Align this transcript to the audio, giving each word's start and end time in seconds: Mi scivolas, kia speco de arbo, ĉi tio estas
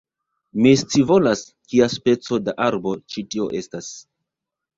Mi 0.61 0.69
scivolas, 0.81 1.43
kia 1.73 1.89
speco 1.97 2.41
de 2.47 2.57
arbo, 2.65 2.95
ĉi 3.15 3.25
tio 3.35 3.47
estas 3.61 3.93